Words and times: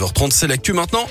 9h30, 0.00 0.30
c'est 0.30 0.46
l'actu 0.46 0.72
maintenant. 0.72 1.06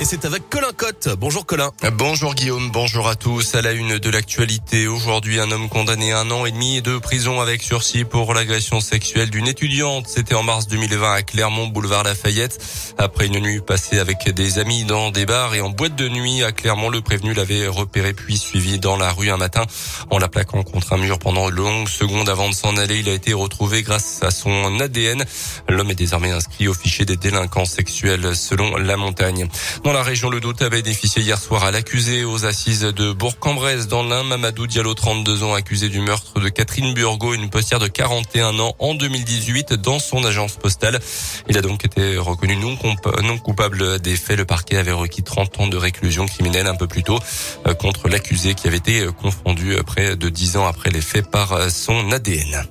Et 0.00 0.04
c'est 0.04 0.24
avec 0.24 0.48
Colin 0.48 0.70
Cotte. 0.76 1.08
Bonjour 1.18 1.44
Colin. 1.44 1.72
Bonjour 1.94 2.36
Guillaume, 2.36 2.70
bonjour 2.70 3.08
à 3.08 3.16
tous. 3.16 3.56
À 3.56 3.62
la 3.62 3.72
une 3.72 3.98
de 3.98 4.10
l'actualité, 4.10 4.86
aujourd'hui 4.86 5.40
un 5.40 5.50
homme 5.50 5.68
condamné 5.68 6.12
à 6.12 6.20
un 6.20 6.30
an 6.30 6.46
et 6.46 6.52
demi 6.52 6.80
de 6.82 6.98
prison 6.98 7.40
avec 7.40 7.64
sursis 7.64 8.04
pour 8.04 8.32
l'agression 8.32 8.80
sexuelle 8.80 9.28
d'une 9.28 9.48
étudiante. 9.48 10.06
C'était 10.06 10.36
en 10.36 10.44
mars 10.44 10.68
2020 10.68 11.12
à 11.12 11.22
Clermont, 11.22 11.66
boulevard 11.66 12.04
Lafayette. 12.04 12.64
Après 12.96 13.26
une 13.26 13.40
nuit 13.40 13.60
passée 13.60 13.98
avec 13.98 14.30
des 14.30 14.60
amis 14.60 14.84
dans 14.84 15.10
des 15.10 15.26
bars 15.26 15.56
et 15.56 15.60
en 15.60 15.70
boîte 15.70 15.96
de 15.96 16.08
nuit 16.08 16.44
à 16.44 16.52
Clermont, 16.52 16.90
le 16.90 17.00
prévenu 17.00 17.34
l'avait 17.34 17.66
repéré 17.66 18.12
puis 18.12 18.38
suivi 18.38 18.78
dans 18.78 18.96
la 18.96 19.10
rue 19.10 19.30
un 19.30 19.36
matin 19.36 19.64
en 20.10 20.18
la 20.18 20.28
plaquant 20.28 20.62
contre 20.62 20.92
un 20.92 20.98
mur 20.98 21.18
pendant 21.18 21.50
de 21.50 21.56
longues 21.56 21.88
secondes 21.88 22.28
avant 22.28 22.48
de 22.48 22.54
s'en 22.54 22.76
aller. 22.76 23.00
Il 23.00 23.08
a 23.08 23.14
été 23.14 23.32
retrouvé 23.32 23.82
grâce 23.82 24.22
à 24.22 24.30
son 24.30 24.78
ADN. 24.78 25.24
L'homme 25.68 25.90
est 25.90 25.96
désormais 25.96 26.30
inscrit 26.30 26.68
au 26.68 26.74
fichier 26.74 27.04
des 27.04 27.16
délinquants 27.16 27.64
sexuels 27.64 28.36
selon 28.36 28.76
la 28.76 28.96
montagne. 28.96 29.48
La 29.92 30.02
région, 30.02 30.28
le 30.28 30.38
doute 30.38 30.60
a 30.60 30.68
bénéficié 30.68 31.22
hier 31.22 31.38
soir 31.38 31.64
à 31.64 31.70
l'accusé 31.70 32.22
aux 32.22 32.44
assises 32.44 32.82
de 32.82 33.12
Bourg-en-Bresse 33.12 33.88
dans 33.88 34.02
l'Ain. 34.02 34.22
Mamadou 34.22 34.66
Diallo, 34.66 34.92
32 34.92 35.42
ans, 35.42 35.54
accusé 35.54 35.88
du 35.88 36.00
meurtre 36.00 36.40
de 36.40 36.48
Catherine 36.50 36.92
Burgot, 36.94 37.34
une 37.34 37.48
postière 37.48 37.80
de 37.80 37.88
41 37.88 38.58
ans 38.58 38.76
en 38.78 38.94
2018 38.94 39.72
dans 39.72 39.98
son 39.98 40.24
agence 40.24 40.56
postale. 40.56 41.00
Il 41.48 41.56
a 41.56 41.62
donc 41.62 41.84
été 41.84 42.16
reconnu 42.18 42.56
non, 42.56 42.76
non 43.22 43.38
coupable 43.38 43.98
des 43.98 44.16
faits. 44.16 44.36
Le 44.36 44.44
parquet 44.44 44.76
avait 44.76 44.92
requis 44.92 45.22
30 45.22 45.60
ans 45.60 45.66
de 45.66 45.76
réclusion 45.76 46.26
criminelle 46.26 46.66
un 46.66 46.76
peu 46.76 46.86
plus 46.86 47.02
tôt 47.02 47.18
euh, 47.66 47.74
contre 47.74 48.08
l'accusé 48.08 48.54
qui 48.54 48.68
avait 48.68 48.76
été 48.76 49.06
confondu 49.20 49.74
près 49.86 50.16
de 50.16 50.28
10 50.28 50.58
ans 50.58 50.66
après 50.66 50.90
les 50.90 51.00
faits 51.00 51.30
par 51.30 51.70
son 51.70 52.12
ADN. 52.12 52.66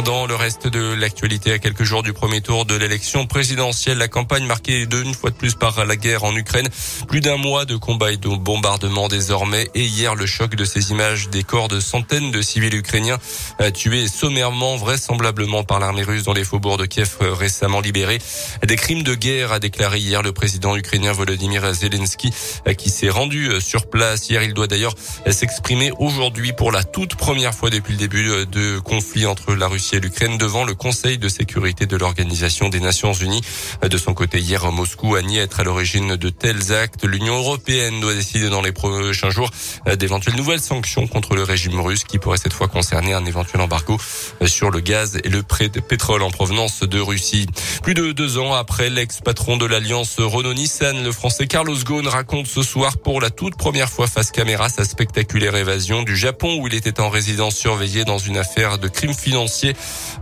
Dans 0.00 0.26
le 0.26 0.34
reste 0.34 0.66
de 0.66 0.94
l'actualité, 0.94 1.52
à 1.52 1.58
quelques 1.58 1.84
jours 1.84 2.02
du 2.02 2.14
premier 2.14 2.40
tour 2.40 2.64
de 2.64 2.74
l'élection 2.74 3.26
présidentielle, 3.26 3.98
la 3.98 4.08
campagne 4.08 4.46
marquée 4.46 4.86
d'une 4.86 5.12
fois 5.12 5.28
de 5.30 5.36
plus 5.36 5.54
par 5.54 5.84
la 5.84 5.96
guerre 5.96 6.24
en 6.24 6.34
Ukraine. 6.34 6.66
Plus 7.06 7.20
d'un 7.20 7.36
mois 7.36 7.66
de 7.66 7.76
combats 7.76 8.10
et 8.10 8.16
de 8.16 8.28
bombardements 8.28 9.08
désormais. 9.08 9.68
Et 9.74 9.84
hier, 9.84 10.14
le 10.14 10.24
choc 10.24 10.56
de 10.56 10.64
ces 10.64 10.92
images 10.92 11.28
des 11.28 11.42
corps 11.44 11.68
de 11.68 11.78
centaines 11.78 12.30
de 12.30 12.40
civils 12.40 12.74
ukrainiens 12.74 13.18
tués 13.74 14.08
sommairement, 14.08 14.76
vraisemblablement 14.76 15.62
par 15.62 15.78
l'armée 15.78 16.02
russe 16.02 16.24
dans 16.24 16.32
les 16.32 16.44
faubourgs 16.44 16.78
de 16.78 16.86
Kiev 16.86 17.18
récemment 17.20 17.80
libérés. 17.80 18.18
Des 18.66 18.76
crimes 18.76 19.02
de 19.02 19.14
guerre, 19.14 19.52
a 19.52 19.58
déclaré 19.58 19.98
hier 19.98 20.22
le 20.22 20.32
président 20.32 20.74
ukrainien 20.74 21.12
Volodymyr 21.12 21.74
Zelensky, 21.74 22.32
qui 22.78 22.88
s'est 22.88 23.10
rendu 23.10 23.60
sur 23.60 23.90
place. 23.90 24.30
Hier, 24.30 24.42
il 24.42 24.54
doit 24.54 24.68
d'ailleurs 24.68 24.94
s'exprimer 25.30 25.92
aujourd'hui 25.98 26.54
pour 26.54 26.72
la 26.72 26.82
toute 26.82 27.14
première 27.14 27.54
fois 27.54 27.68
depuis 27.68 27.92
le 27.92 27.98
début 27.98 28.46
de 28.46 28.78
conflit 28.78 29.26
entre 29.26 29.54
la 29.54 29.68
Russie 29.68 29.81
Devant 30.38 30.64
le 30.64 30.74
Conseil 30.74 31.18
de 31.18 31.28
sécurité 31.28 31.86
de 31.86 31.96
l'Organisation 31.96 32.68
des 32.68 32.78
Nations 32.78 33.12
Unies. 33.12 33.42
De 33.82 33.98
son 33.98 34.14
côté, 34.14 34.38
hier, 34.38 34.70
Moscou 34.70 35.16
a 35.16 35.22
nié 35.22 35.40
être 35.40 35.60
à 35.60 35.64
l'origine 35.64 36.14
de 36.16 36.28
tels 36.30 36.72
actes. 36.72 37.04
L'Union 37.04 37.36
européenne 37.38 38.00
doit 38.00 38.14
décider 38.14 38.48
dans 38.48 38.62
les 38.62 38.72
prochains 38.72 39.30
jours 39.30 39.50
d'éventuelles 39.98 40.36
nouvelles 40.36 40.60
sanctions 40.60 41.06
contre 41.08 41.34
le 41.34 41.42
régime 41.42 41.80
russe 41.80 42.04
qui 42.04 42.18
pourrait 42.18 42.38
cette 42.38 42.52
fois 42.52 42.68
concerner 42.68 43.12
un 43.12 43.24
éventuel 43.26 43.60
embargo 43.60 43.98
sur 44.46 44.70
le 44.70 44.80
gaz 44.80 45.18
et 45.22 45.28
le 45.28 45.42
pétrole 45.42 46.22
en 46.22 46.30
provenance 46.30 46.80
de 46.80 47.00
Russie. 47.00 47.46
Plus 47.82 47.94
de 47.94 48.12
deux 48.12 48.38
ans 48.38 48.54
après, 48.54 48.88
l'ex-patron 48.88 49.56
de 49.56 49.66
l'alliance 49.66 50.16
Renault-Nissan, 50.18 51.02
le 51.02 51.12
français 51.12 51.46
Carlos 51.46 51.76
Ghosn, 51.84 52.06
raconte 52.06 52.46
ce 52.46 52.62
soir 52.62 52.98
pour 52.98 53.20
la 53.20 53.30
toute 53.30 53.56
première 53.56 53.90
fois 53.90 54.06
face 54.06 54.30
caméra 54.30 54.68
sa 54.68 54.84
spectaculaire 54.84 55.56
évasion 55.56 56.02
du 56.02 56.16
Japon 56.16 56.58
où 56.60 56.68
il 56.68 56.74
était 56.74 57.00
en 57.00 57.10
résidence 57.10 57.56
surveillée 57.56 58.04
dans 58.04 58.18
une 58.18 58.36
affaire 58.36 58.78
de 58.78 58.88
crime 58.88 59.14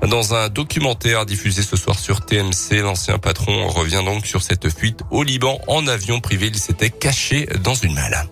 dans 0.08 0.34
un 0.34 0.48
documentaire 0.48 1.26
diffusé 1.26 1.62
ce 1.62 1.76
soir 1.76 1.98
sur 1.98 2.24
TMC, 2.24 2.82
l'ancien 2.82 3.18
patron 3.18 3.68
revient 3.68 4.02
donc 4.04 4.26
sur 4.26 4.42
cette 4.42 4.68
fuite 4.70 5.02
au 5.10 5.22
Liban 5.22 5.60
en 5.66 5.86
avion 5.86 6.20
privé. 6.20 6.48
Il 6.48 6.58
s'était 6.58 6.90
caché 6.90 7.46
dans 7.62 7.74
une 7.74 7.94
malle. 7.94 8.26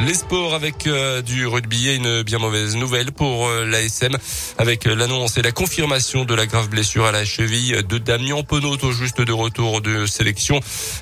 Les 0.00 0.14
sports 0.14 0.54
avec 0.54 0.86
euh, 0.86 1.22
du 1.22 1.46
rugby 1.46 1.88
et 1.88 1.94
une 1.94 2.22
bien 2.22 2.38
mauvaise 2.38 2.74
nouvelle 2.76 3.12
pour 3.12 3.46
euh, 3.46 3.64
l'ASM 3.64 4.16
avec 4.58 4.86
euh, 4.86 4.94
l'annonce 4.94 5.38
et 5.38 5.42
la 5.42 5.52
confirmation 5.52 6.24
de 6.24 6.34
la 6.34 6.46
grave 6.46 6.68
blessure 6.68 7.06
à 7.06 7.12
la 7.12 7.24
cheville 7.24 7.80
de 7.88 7.98
Damien 7.98 8.42
Penaud 8.42 8.76
au 8.82 8.92
juste 8.92 9.22
de 9.22 9.32
retour 9.32 9.80
de 9.80 10.04
sélection. 10.04 10.58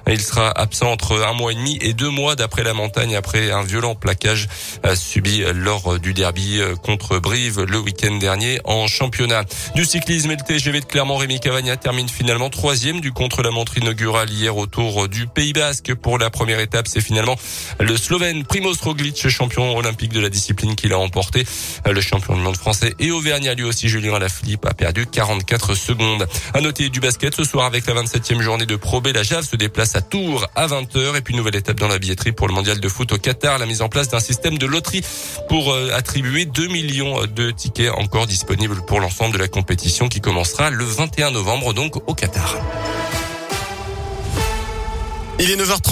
Il 0.06 0.20
sera 0.20 0.50
absent 0.50 0.92
entre 0.92 1.22
un 1.22 1.32
mois 1.32 1.52
et 1.52 1.54
demi 1.54 1.78
et 1.80 1.94
deux 1.94 2.10
mois 2.10 2.36
d'après 2.36 2.62
la 2.64 2.74
montagne 2.74 3.16
après 3.16 3.50
un 3.50 3.62
violent 3.62 3.94
plaquage 3.94 4.48
subi 4.94 5.42
lors 5.54 5.98
du 5.98 6.12
derby 6.12 6.60
contre 6.82 7.18
Brive 7.18 7.62
le 7.62 7.78
week-end 7.78 8.16
dernier 8.16 8.60
en 8.64 8.86
championnat. 8.86 9.44
Du 9.74 9.84
cyclisme 9.84 10.30
et 10.30 10.36
le 10.36 10.42
TGV 10.42 10.80
de 10.80 10.84
Clermont, 10.84 11.16
Rémi 11.16 11.40
Cavagna 11.40 11.76
termine 11.76 12.08
finalement 12.08 12.50
troisième 12.50 13.00
du 13.00 13.12
contre-la-montre 13.12 13.78
inaugural 13.78 14.30
hier 14.30 14.56
autour 14.56 15.08
du 15.08 15.26
Pays 15.26 15.52
Basque. 15.52 15.94
Pour 15.94 16.18
la 16.18 16.30
première 16.30 16.60
étape, 16.60 16.86
c'est 16.88 17.00
finalement 17.00 17.36
le 17.80 17.96
Slovène 17.96 18.44
Primoz 18.44 18.81
Roglic, 18.82 19.28
champion 19.28 19.76
olympique 19.76 20.12
de 20.12 20.20
la 20.20 20.28
discipline 20.28 20.74
qu'il 20.74 20.92
a 20.92 20.98
emporté. 20.98 21.44
Le 21.88 22.00
champion 22.00 22.34
du 22.34 22.40
monde 22.40 22.56
français 22.56 22.94
et 22.98 23.10
Auvergnat, 23.10 23.54
lui 23.54 23.64
aussi, 23.64 23.88
Julien 23.88 24.14
Alaphilippe, 24.14 24.66
a 24.66 24.74
perdu 24.74 25.06
44 25.06 25.74
secondes. 25.74 26.26
À 26.54 26.60
noter 26.60 26.88
du 26.88 27.00
basket 27.00 27.34
ce 27.34 27.44
soir 27.44 27.66
avec 27.66 27.86
la 27.86 27.94
27e 27.94 28.40
journée 28.40 28.66
de 28.66 28.76
Pro 28.76 29.00
B. 29.00 29.08
La 29.14 29.22
Jave 29.22 29.46
se 29.46 29.56
déplace 29.56 29.94
à 29.96 30.02
Tours 30.02 30.46
à 30.54 30.66
20h 30.66 31.16
et 31.16 31.20
puis 31.20 31.34
nouvelle 31.34 31.56
étape 31.56 31.78
dans 31.78 31.88
la 31.88 31.98
billetterie 31.98 32.32
pour 32.32 32.48
le 32.48 32.54
mondial 32.54 32.80
de 32.80 32.88
foot 32.88 33.12
au 33.12 33.18
Qatar. 33.18 33.58
La 33.58 33.66
mise 33.66 33.82
en 33.82 33.88
place 33.88 34.08
d'un 34.08 34.20
système 34.20 34.58
de 34.58 34.66
loterie 34.66 35.02
pour 35.48 35.72
euh, 35.72 35.90
attribuer 35.94 36.44
2 36.44 36.68
millions 36.68 37.26
de 37.26 37.50
tickets 37.50 37.90
encore 37.90 38.26
disponibles 38.26 38.84
pour 38.86 39.00
l'ensemble 39.00 39.34
de 39.34 39.38
la 39.38 39.48
compétition 39.48 40.08
qui 40.08 40.20
commencera 40.20 40.70
le 40.70 40.84
21 40.84 41.30
novembre 41.30 41.72
donc 41.74 41.96
au 42.08 42.14
Qatar. 42.14 42.56
Il 45.38 45.50
est 45.50 45.56
9h30. 45.56 45.90